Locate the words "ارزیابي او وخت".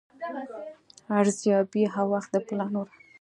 1.19-2.29